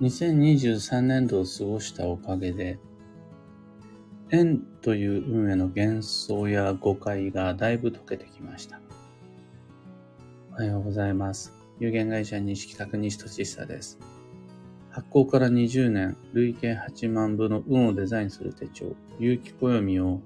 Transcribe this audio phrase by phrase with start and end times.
[0.00, 2.80] 2023年度を過ごしたおかげで、
[4.30, 8.80] 縁という運への幻想や誤解がだいぶ解けてきました。
[10.50, 11.52] おはようございます。
[11.78, 14.00] 有限会社西企画西俊久です。
[14.90, 20.20] 発行から20年、累計8万部の運をデザインする手帳、有機暦を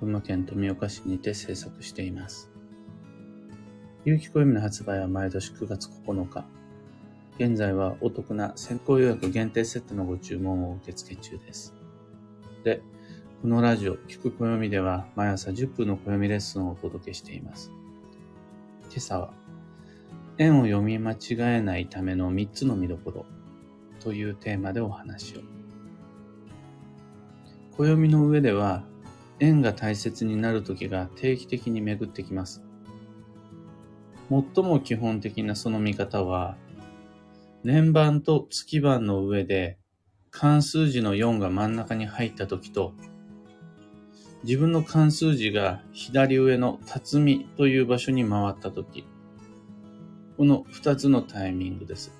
[0.00, 2.50] 群馬県富岡市にて制作しています。
[4.04, 6.44] 有機暦の発売は毎年9月9日。
[7.36, 11.74] 現在はお得な先行予約限定セットのご注文を受付中です。
[12.62, 12.80] で、
[13.42, 17.72] このラジオ、聞く暦では毎朝10分の暦レッスンをお届けしています。
[18.88, 19.34] 今朝は、
[20.38, 23.26] 円を読み間違えないための3つの見どころ
[23.98, 25.40] というテーマでお話を。
[27.76, 28.84] 暦の上では、
[29.40, 32.62] 円が大切になる時が定期的に巡ってきます。
[34.30, 36.56] 最も基本的なその見方は、
[37.64, 39.78] 年番と月番の上で
[40.30, 42.92] 関数字の4が真ん中に入った時と、
[44.42, 49.06] 自分の関数字が左上の辰巳という場所に回った時、
[50.36, 52.12] この2つのタイミングです。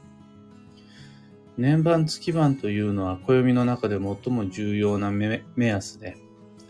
[1.58, 6.16] 年番月番というのは暦の中で最も重要な目安で、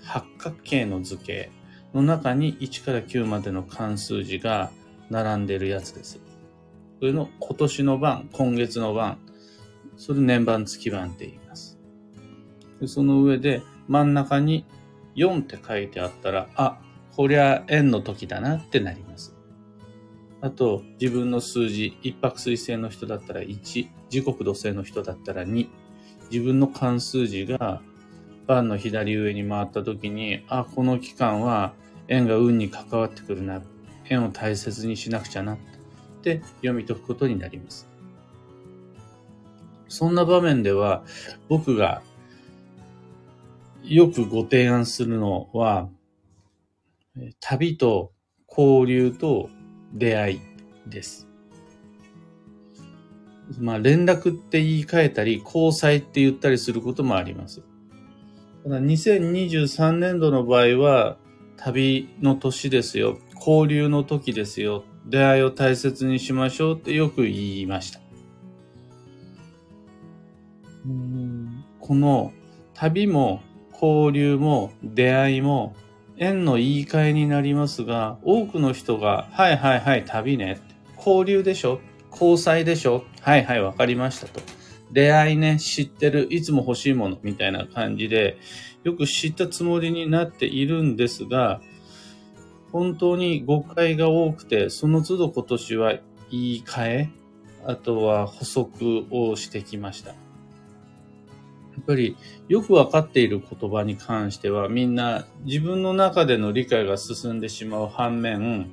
[0.03, 1.53] 八角形の図形
[1.95, 4.73] の中に1から9までの関数字が
[5.11, 6.23] 並んでいるやつです。
[6.98, 9.19] それの今年の番、今月の番、
[9.97, 11.78] それ年番月番って言います。
[12.81, 14.64] でその上で真ん中に
[15.17, 16.78] 4って書いてあったら、あ、
[17.17, 19.34] こりゃ円の時だなってなります。
[20.41, 25.69] あと、自分の数字、一泊水星の人だったら1、時刻土星の人だったら2、
[26.31, 27.81] 自分の関数字が
[28.47, 31.75] 番の左上に回った時に、あ、この期間は
[32.08, 33.62] 円が運に関わってくるな、
[34.11, 35.58] 円を大切にしなくちゃなっ
[36.25, 37.89] て読み解くことになります。
[39.89, 41.05] そんな場面では、
[41.48, 42.03] 僕が
[43.84, 45.89] よくご提案するのは、
[47.40, 48.13] 旅と
[48.48, 49.51] 交流と
[49.92, 50.40] 出会い
[50.89, 51.29] です。
[53.58, 57.63] まあ、連絡って言い換えたり、交際って言ったりすることもあります。
[58.64, 61.18] ただ2023年度の場合は、
[61.57, 63.18] 旅の年ですよ。
[63.36, 64.84] 交流の時ですよ。
[65.07, 68.01] 出会いを大切にしましょうってよく言いました。
[71.81, 72.33] この
[72.75, 75.77] 旅も交流も出会いも
[76.17, 80.61] 縁の言い換えになりますが、多くの人が、はいはいはい、旅ね。
[80.97, 81.81] 交流でしょ？
[82.11, 83.05] 交際でしょ？
[83.20, 84.41] はいはい、わかりましたと。
[84.93, 88.39] 出会いね、知ってる、いつも欲しいものみたいな感じで、
[88.85, 91.61] よく知ったつもりになっているんですが、
[92.74, 97.11] 本当に誤解が多くて、その都度今年は言い換え、
[97.64, 100.11] あとは補足をしてきました。
[100.11, 100.17] や
[101.80, 102.17] っぱり
[102.48, 108.73] よくわかっている言葉に関してはみんな自分の中での理解が進んでしまう反面、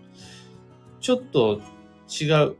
[0.99, 1.61] ちょっと
[2.09, 2.55] 違う、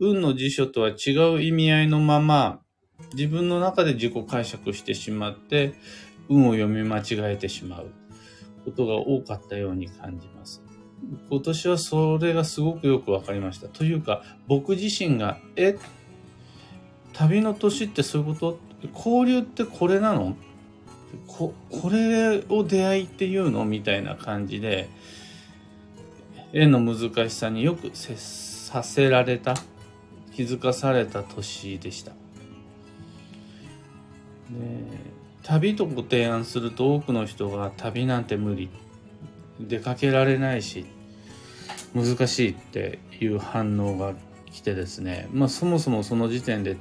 [0.00, 2.60] 運の辞書とは違う意味合いのまま
[3.12, 5.74] 自分の中で自己解釈してしまって
[6.30, 8.03] 運を読み間違えてしまう。
[8.64, 10.62] ことが多かったように感じます。
[11.30, 13.68] 今年はそれがすごくよくわかりました。
[13.68, 15.76] というか、僕自身が、え、
[17.12, 18.58] 旅の年ってそういうこと？
[18.94, 20.36] 交流ってこれなの？
[21.26, 23.64] ここれを出会いっていうの？
[23.64, 24.88] みたいな感じで、
[26.52, 29.54] 絵の難しさによくさせられた、
[30.34, 32.12] 気づかされた年でした。
[35.44, 38.70] 旅とご提案すると多くの人が旅なんて無理
[39.60, 40.86] 出かけられないし
[41.94, 44.14] 難しいっていう反応が
[44.50, 46.76] 来てですねまあそもそもその時点で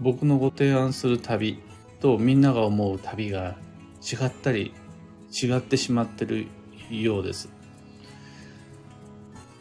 [0.00, 1.62] 僕のご提案する旅
[2.00, 3.56] とみんなが思う旅が
[4.02, 4.74] 違ったり
[5.32, 6.46] 違ってしまってる
[6.90, 7.50] ようです。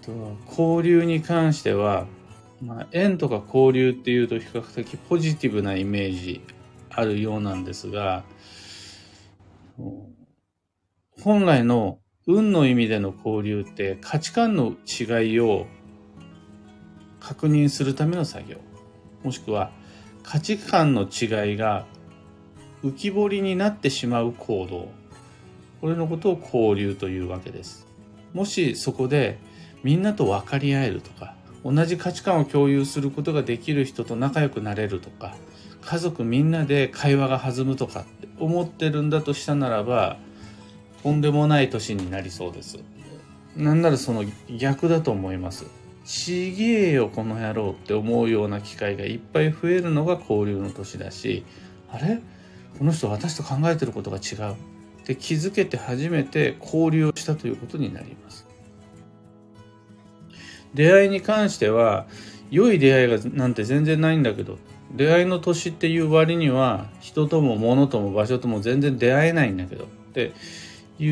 [0.01, 2.05] と交流に関しては、
[2.61, 6.41] まあ、縁とか交流っていうと比較的ポジティブなイメージ
[6.97, 8.23] あるようなんですが、
[11.21, 15.67] 本来の運の意味での交流って価値観の違いを
[17.19, 18.57] 確認するための作業。
[19.23, 19.71] もしくは
[20.23, 21.85] 価値観の違いが
[22.83, 24.89] 浮き彫りになってしまう行動。
[25.79, 27.85] これのことを交流というわけです。
[28.33, 29.37] もしそこで
[29.83, 35.35] みんなと分かり合えるとか、同じ価値観を共有することができる人と仲良くなれるとか、
[35.89, 40.17] 家族みんなで会話が弾むとかって思ってるんだとしたならば
[41.01, 42.79] とんでもない年になりそうです。
[43.55, 44.25] なんならその
[44.59, 45.65] 逆だと思います。
[46.03, 51.45] ちげえよこの野郎って思うような機会がいっぱい増えるのが交流の年だし
[51.89, 52.21] あれ？
[52.77, 54.53] この人私と考えてることが違う。
[54.53, 54.55] っ
[55.05, 58.45] て気づけて初めて交流をしたということになります。
[60.73, 62.07] 出会いに関しては
[62.51, 64.57] 良い出会いがなんて全然ないんだけど
[64.91, 70.33] 出会いの年っていう割には人とも物とも場所とも全然出会えないんだけどって
[70.99, 71.09] い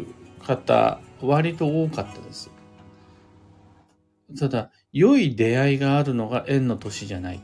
[0.00, 0.06] う
[0.44, 2.50] 方割と多かったです。
[4.38, 7.40] ただ、良い出会いがあるのが縁の年じゃない。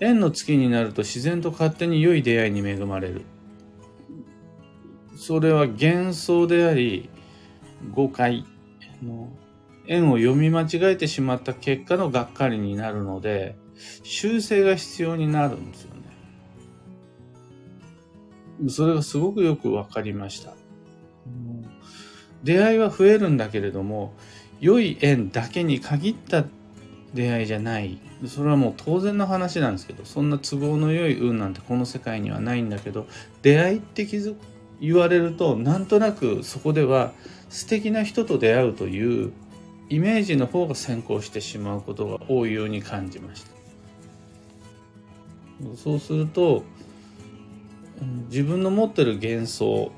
[0.00, 3.22] 縁の月になると自然と勝手に良い出会いに恵まれる。
[5.16, 7.10] それは幻想であり、
[7.92, 8.44] 誤解
[9.02, 9.28] の
[9.86, 13.56] 縁を読み間違えてしまった結果のがっかりになるので、
[14.02, 16.00] 修正が必要になるんですよね。
[18.68, 20.54] それがすごくよくわかりました。
[22.42, 24.14] 出会いは増えるんだけれども、
[24.60, 26.44] 良い縁だけに限った
[27.14, 27.98] 出会いじゃない。
[28.26, 33.06] それはもう当然の話なんですけど、そんな都合の良い運なんてこの世界にはないんだけど、
[33.42, 34.34] 出会いって気づ
[34.80, 37.12] 言われると、なんとなくそこでは
[37.48, 39.32] 素敵な人と出会うという
[39.88, 43.59] イメージの方が先行してしまうことが多いように感じました。
[45.76, 46.64] そうすると、
[48.28, 49.92] 自分の持ってる幻想、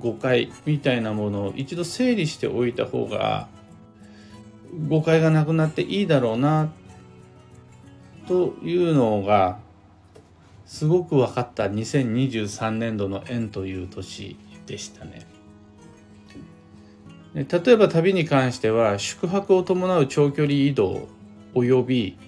[0.00, 3.48] 誤解みたいなものを一度整理しておいた方が
[4.88, 6.72] 誤解がなくなっていいだろうな
[8.26, 9.58] というのが
[10.66, 15.26] すごく分かった2023年度の縁という年でしたね。
[17.34, 21.08] 例えば旅に関しては宿泊を伴う長距離移動
[21.54, 22.18] 及び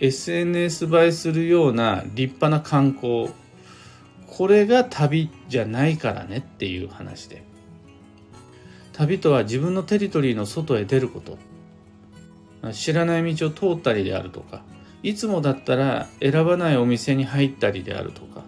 [0.00, 3.28] SNS 映えするような立派な観光。
[4.26, 7.44] これが旅じゃないからねっていう話で。
[8.94, 11.36] 旅とは自分のテリトリーの外へ出ること。
[12.72, 14.62] 知らない道を通ったりであるとか。
[15.02, 18.42] いつもだったら選ばないお店に入ったりであるとか。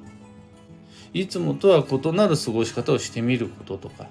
[1.13, 4.07] いつもとは異なる過ごし方をしてみることとか。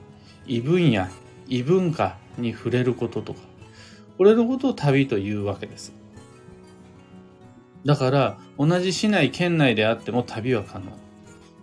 [0.46, 1.08] 異分野
[1.48, 3.40] 異文化に触れることとか。
[4.20, 6.01] これのことを旅というわけです。
[7.86, 10.92] だから同じ市内県内であっても旅は可能。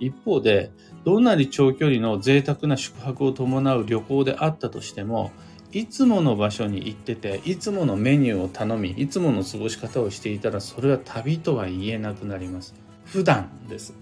[0.01, 0.71] 一方で
[1.05, 5.33] どんなに長距離の贅沢な宿泊を伴う旅行であったとしても
[5.73, 12.75] いつもの場所に行ってていつものメニューを頼みいつもの過ごし方をしていたらそれは旅とは言えなくなります。
[13.05, 13.95] 普段です。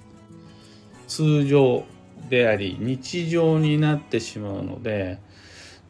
[1.08, 1.84] 通常
[2.28, 5.18] であり日常になってしまうので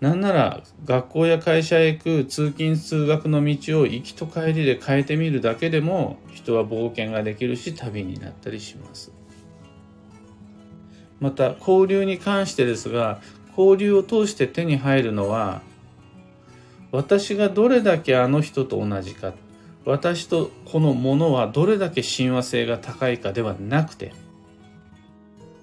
[0.01, 9.13] なんなら学校や会社へ行く通勤通学の道を行きと帰りで変えてみるだけでも人は冒険ができるし旅になったりします。
[11.19, 13.21] また交流に関してですが
[13.57, 15.63] 交流を通して手に入るのは
[16.93, 19.33] 私がどれだけあの人と同じか
[19.87, 24.13] 私とこのものはどれだけ親和性が高いかではなくて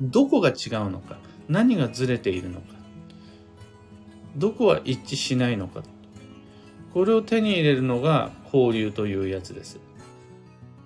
[0.01, 2.72] どこが違うのか何がずれているのか
[4.35, 5.83] どこは一致しないのか。
[6.93, 9.79] これを手に入れるのが交流というやつです。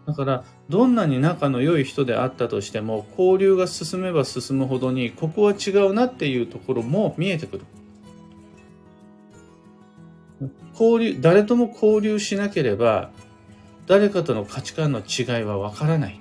[0.05, 7.65] だからどんなに仲の良い人であったとしても交流が進めば進むほどにここは違うなっていうところも見えてくる。
[10.71, 13.11] 交流誰とも交流しなければ
[13.87, 16.19] 誰かとの価値観の違いはわからない。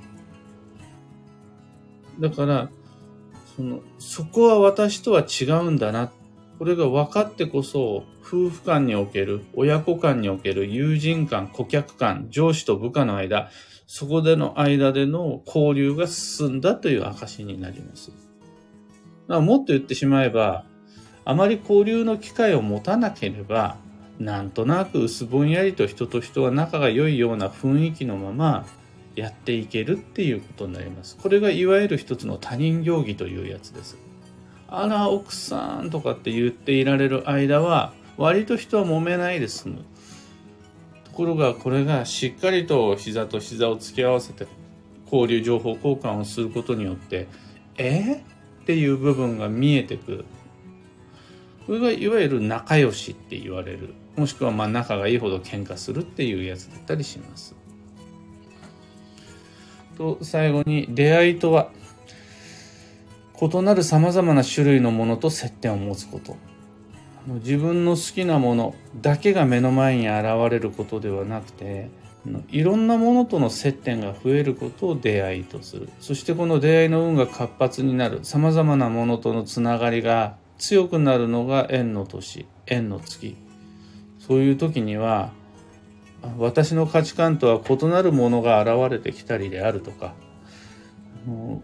[2.19, 2.71] だから
[3.55, 6.11] そのそこは私とは違うんだな
[6.59, 13.51] これが分かってこそ、夫婦間における、親子間における友人間、顧客間、上司と部下の間、
[13.87, 18.11] そこでの間での交流が進んだという証になります。
[19.29, 20.65] もっと言ってしまえば、
[21.25, 23.77] あまり交流の機会を持たなければ、
[24.19, 28.67] なんとなく薄ぼんやりと人と人は仲が良いような雰囲気のまま
[29.15, 31.17] やっていけるっていうことになります。
[31.19, 33.99] これがいわゆる一つの他人行儀というやつです。
[34.69, 39.85] あら、奥さんとかって言っていられる間は、割と人は揉めないで済む。
[41.05, 44.47] ところが、これがしっかりと膝と膝を突き合わせて、
[45.05, 47.29] 交流情報交換をすることによって、
[47.77, 48.15] え
[48.63, 50.25] っていう部分が見えてくる。
[51.67, 53.95] これがいわゆる仲良しって言われる。
[54.17, 57.55] もしくはまあ仲がいいほど喧嘩するっていうやつだったりします。
[59.97, 61.71] と、最後に出会いとは？
[63.41, 66.37] 異なる様々な種類のものと接点を持つこと。
[67.27, 71.91] 自分の好きなものだけが目の前に現れることではなくて、
[72.49, 75.89] いろんなものとの接点が増えることを出会いとする。
[76.01, 78.21] そしてこの出会いの運が活発になる。
[78.23, 83.37] 様々なものとのつながりが強くなるのが縁の年、縁の月。
[84.19, 85.31] そういう時には
[86.39, 90.15] 私の価値観とは異なるものが現れてきたりであるとか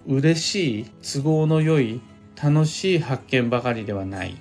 [0.06, 2.00] 嬉しい都合の良い
[2.42, 4.36] 楽しい発見ばかりではない。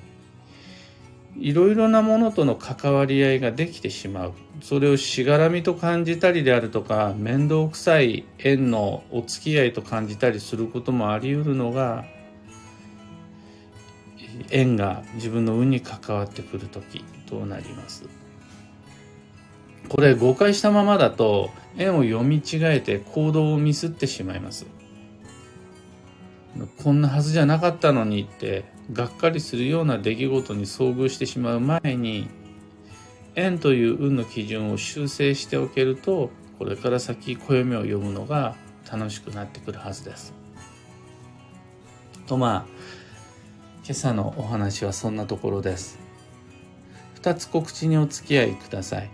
[1.37, 4.33] いろいろなものとの関わり合いができてしまう。
[4.61, 12.05] それをしがらみと感じたりであるとか面倒くさい縁のお付き合いと感じたりすることもあり得るのが
[14.49, 18.05] 縁が自分の運に関わってくる時となります。
[19.89, 24.65] これ誤解したままだと縁を読み違えて行動をミスってしまいます。
[26.83, 32.27] こんなはずじゃなかったのにってがっかりするような出来事に遭遇してしまう前に
[33.35, 36.29] 縁という運の基準を修正しておけると
[36.59, 38.55] これから先暦を読むのが
[38.91, 40.33] 楽しくなってくるはずです。
[42.27, 42.81] とまあ
[43.83, 45.99] 今朝のお話はそんなところです。
[47.21, 49.09] 2つ告知にお付き合いください。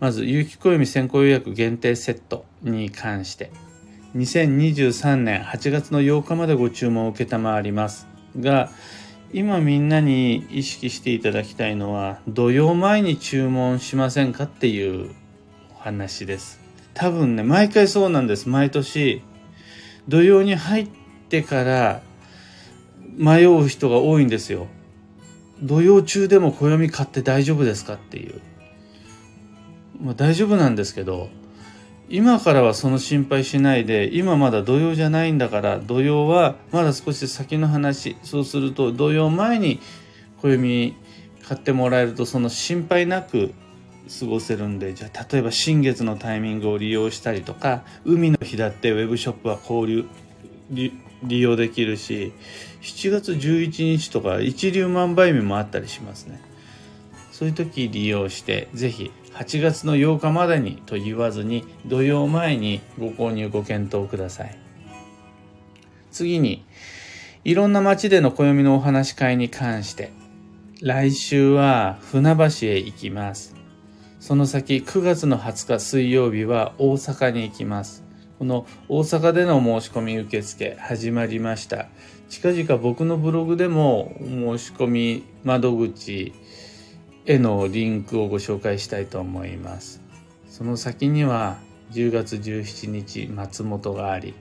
[0.00, 3.50] まず、有機暦先行予約限定セットに関して、
[4.14, 8.06] 2023年8月の8日までご注文を承ります。
[8.38, 8.70] が、
[9.32, 15.10] 今みんなに意識していただきたいのは土曜前に注文しませんかっていう
[15.72, 16.60] お話です。
[16.94, 18.48] 多分ね毎回そうなんです。
[18.48, 19.22] 毎年。
[20.06, 20.88] 土曜に入っ
[21.28, 22.02] てから
[23.16, 24.68] 迷う人が多いんですよ。
[25.60, 28.40] 土曜中でも暦買って大丈夫ですかっていう。
[30.00, 31.30] まあ大丈夫なんですけど
[32.08, 38.16] 今からはその心配しないで今まだ土曜じゃないんだから土曜はまだ少し先の話。
[38.22, 39.80] そうすると土曜前に
[40.42, 40.94] 暦
[41.46, 43.54] 買ってもらえるとその心配なく
[44.20, 50.06] 過ごせるんでじゃあ例えば新月のタイミングを利用したりとか海の日だってウェブショップは交流
[51.22, 52.32] 利用できるし
[52.82, 56.40] 7月11日とか一粒万倍日もあったりしますね。
[57.32, 64.56] そういう時利用してぜひ8月の8日までにと言わずに土曜前にご購入ご検討ください。
[66.12, 66.64] 次に
[67.42, 70.12] いろんな街での暦のお話し会に関して
[70.80, 73.56] 来週は船橋へ行きます。
[74.20, 78.04] その先9月の20日水曜日は大阪に行きます。
[78.38, 81.88] この大阪での申し込み受付始まりました。
[82.28, 86.32] 近々僕のブログでも申し込み窓口
[87.26, 90.02] へのリンクをご紹介したいと思います。
[90.48, 91.58] その先には
[91.92, 94.34] 10月17日松本があり、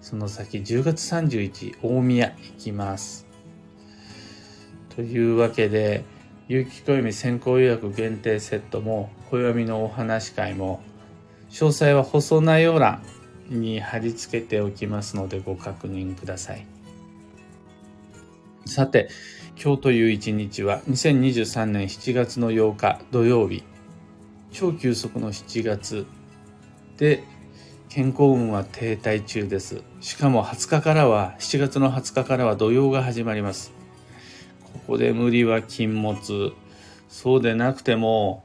[0.00, 3.26] その先10月31大宮行きます。
[4.94, 6.04] というわけで、
[6.48, 10.80] 有機暦先行予約限定セットも、暦のお話会も、
[11.50, 13.02] 詳細は放送内容欄
[13.48, 16.66] に貼り付けておきますのでご確認ください。
[18.66, 19.08] さて、
[19.60, 23.64] 今日という一日は2023年7月の8日土曜日。
[24.52, 26.06] 超急速の7月。
[26.96, 27.24] で
[27.88, 29.82] 健康運は停滞中です。
[30.00, 33.72] しかも20日からは7月の20日からは土曜が始まります。
[34.74, 36.52] ここで無理は禁物。
[37.08, 38.44] そうでなくても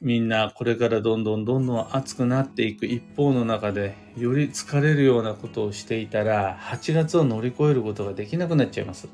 [0.00, 9.06] みんなこれからどんどんどんどん暑くなっていく一方の中でより疲れるようなことをしていたら8月を乗り越えることができなくなっちゃいます。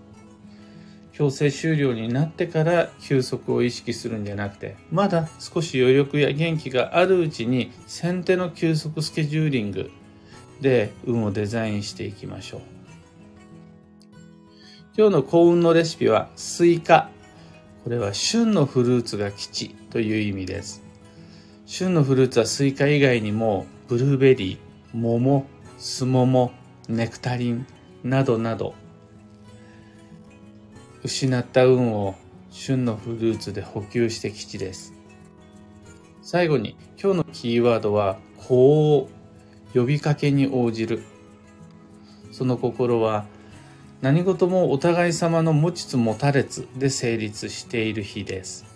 [1.21, 9.91] 強制終了になってから休息を意識するんじゃなくて、まだ少し余力や元気があるうちに先手の休息スケジューリング
[10.63, 12.61] で運をデザインしていきましょう。
[14.97, 17.11] 今日の幸運のレシピはスイカ。
[17.85, 20.83] これは旬のフルーツが吉という意味です。
[21.67, 25.45] 旬のフルーツはスイカ以外にもブルーベリー、桃、
[25.77, 26.53] スモモ、
[26.89, 27.67] ネクタリン
[28.05, 28.73] などなど
[31.03, 32.15] 失った運を
[32.51, 34.93] 旬のフルーツで補給して吉です。
[36.23, 39.09] 最後に今日のキーワードはこ
[39.75, 41.03] う呼びかけに応じる。
[42.33, 43.25] その心は
[44.03, 48.67] 何事もお互い様の持ちつ持たれつで成立している日です。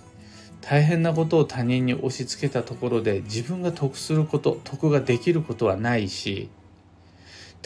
[0.61, 6.49] 大変なことを他人に押し付けたところで自分が得すること、得ができることはないし、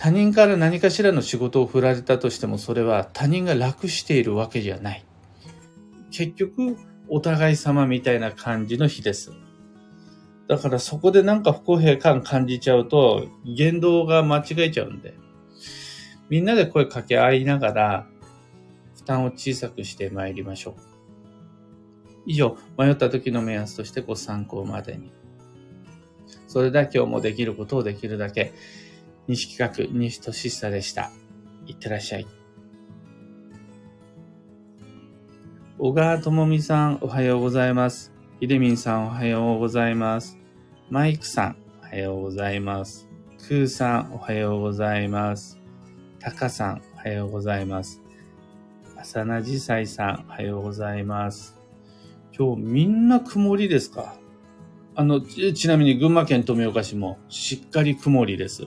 [0.00, 5.05] 他人から何かしらの仕事を振られたとしてもそれは他人が楽しているわけじゃない。
[6.12, 6.76] 結局、
[7.09, 9.33] お互い様みたいな感じの日です。
[10.47, 15.14] だからそこでなんか不公平感感じちゃうと、言動が間違えちゃうんで、
[16.31, 18.07] みんなで声かけ合いながら、
[18.95, 20.75] 負担を小さくして参りましょう。
[22.25, 25.11] 以上、迷った時の目安としてご参考までに。
[26.47, 28.52] それでは今日もできることをできるだけ、
[29.28, 31.11] 西企画、西俊久でした。
[31.66, 32.26] いってらっしゃい。
[35.78, 38.11] 小川智美さん、おはようございます。
[38.40, 40.38] ひでみんさんおはようございます。
[40.88, 43.06] マイクさんおはようございます。
[43.37, 45.61] クーさんおはようございます。
[46.20, 48.00] タカさんおはようございます。
[48.97, 51.61] 浅名じさいさんおはようございます。
[52.35, 54.16] 今日みんな曇りですか？
[54.94, 58.66] あの、ちなみに群馬県富岡市もしっかり曇りです。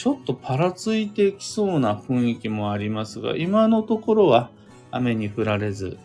[0.00, 4.50] ちょっとパラついてきそうな雰囲気もありますが、今のところは
[4.90, 5.98] 雨に降られず、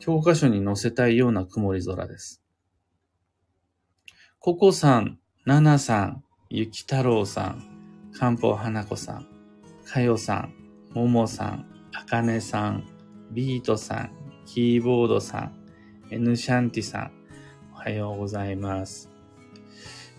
[0.00, 2.42] 教科書に載せたいような曇り空です。
[4.40, 9.28] ココさん、ナナさん、ゆき太郎さん、かんぽう花子さん、
[9.86, 10.54] かよさん、
[10.92, 12.88] ももさん、あかねさん、
[13.30, 14.10] ビートさん、
[14.46, 15.52] キーボードさん、
[16.10, 17.12] エヌシャンティさん、
[17.72, 19.08] おはようございます。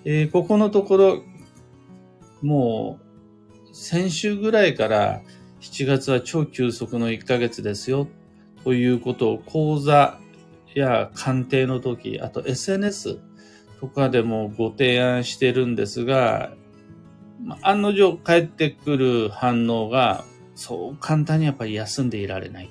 [0.05, 1.23] えー、ここのところ、
[2.41, 2.99] も
[3.71, 5.21] う、先週ぐらいから
[5.61, 8.07] 7月は超急速の1ヶ月ですよ
[8.63, 10.19] ということを講座
[10.73, 13.19] や鑑定の時、あと SNS
[13.79, 16.53] とかでもご提案してるんですが、
[17.61, 22.69] 案の定返ってくる反応が、そう簡単にやっぱり休んでいられない。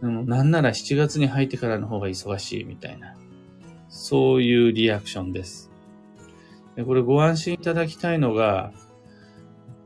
[0.00, 3.16] でもなんなら7月に入ってからの方が忙しいみたいな、
[3.88, 5.69] そういうリアクションです。
[6.76, 8.72] でこれご安心いただきたいのが、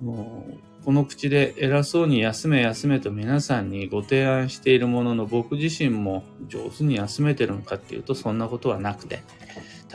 [0.00, 9.22] もうこの口で偉そうに休め休めと皆さんにご提案しているものの僕自身も上手に休めてるのかっていうとそんなことはなくて、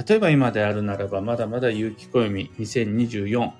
[0.08, 3.51] 例えば今であるならばまだまだ有機暦2024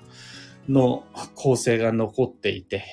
[0.68, 2.84] の構成が残っていて、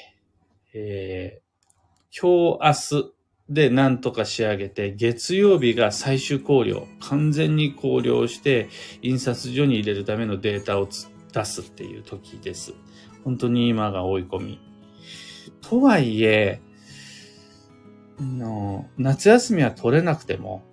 [0.73, 3.16] えー、今日明日
[3.49, 8.69] で何とか仕上げて、月曜日が最終考慮、完全に考慮して、
[9.01, 10.87] 印刷所に入れるためのデータを
[11.33, 12.73] 出すっていう時です。
[13.23, 14.59] 本当に今が追い込み。
[15.61, 16.59] とはいえ、
[18.19, 20.63] の夏休みは取れなくても、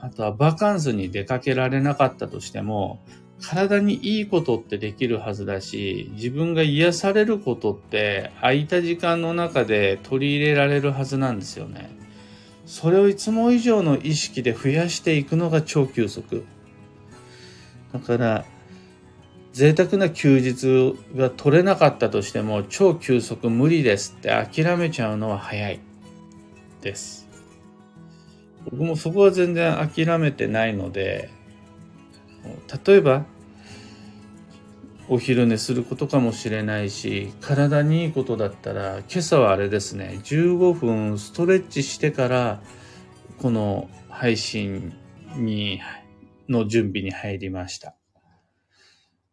[0.00, 3.00] あとはバカンスに出かけられなかったとしても、
[3.40, 11.97] 体にいいことってできるはずだし、自分が癒されることって空いた時間の中で取り入れられるはずなんですよね。
[12.68, 16.44] それをいつも以上の意識で増やしていくのが超休息。
[17.94, 18.44] だから、
[19.54, 25.80] 贅沢な休日が取れなかったとしても超休息無理ですって諦めちゃうのは早い
[26.82, 27.26] です。
[28.70, 31.30] 僕もそこは全然諦めてないので、
[32.84, 33.24] 例えば、
[35.10, 42.60] お昼寝することかもしれないし、体にいいことだったら、今朝はあれですね、15分ストレッチしてから、
[43.38, 44.92] この配信
[45.36, 45.80] に、
[46.46, 47.94] の準備に入りました。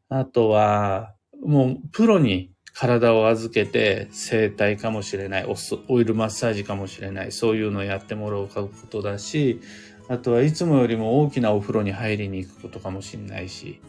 [0.08, 5.46] あとは、もうプロに体を預けて整体かもしれない、
[5.90, 9.60] オイルマッサージかもしれない、そういうのをやってもらうことだし、
[10.08, 13.82] あとはいつもよりも大きなお風呂に入りに行くことかもしれないし、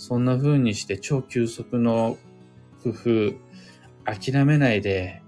[0.00, 2.16] そんな風にして超急速の
[2.82, 3.34] 工夫、
[4.06, 5.20] 諦めないで、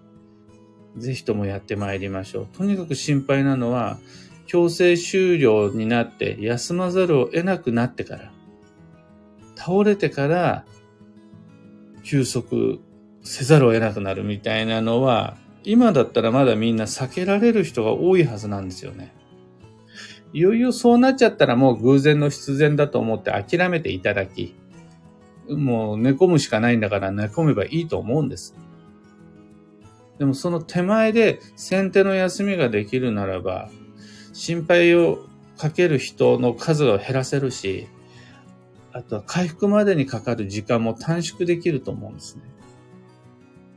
[0.96, 2.46] ぜひともやってまいりましょう。
[2.56, 3.98] とにかく心配なのは、
[4.46, 8.32] 強制終了になって休まざるを得なくなってから、
[9.56, 10.64] 倒れてから
[12.02, 12.80] 休息
[13.22, 19.14] せざるを得なくなるみたいなのは、今だったらまだみんな避けられる人が多いはずなんですよね。
[20.32, 24.54] いよいよそうなっちゃったらもう偶然の必然だと思って諦めていただき、
[25.56, 28.54] もう寝込むしかないんだから寝込めばいいと思うんです。
[30.18, 33.70] でもその手前で先手の休みができるならば、
[34.32, 35.26] 心配を
[35.58, 37.88] かける人の数を減らせるし、
[38.92, 42.42] あとは回復までにかかる時間も短縮できると思うんですね。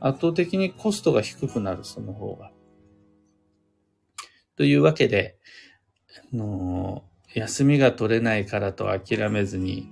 [0.00, 2.50] 圧倒的にコストが低くなる、その方が。
[4.56, 5.36] というわけで、
[6.32, 9.90] あの休みが取れないからと諦めずに、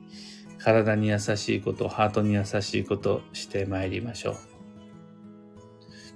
[0.65, 4.37] 体に優しいこと、ハートに優しいことしてまいりましょう。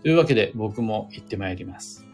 [0.02, 2.07] というわけで僕も行ってまいります。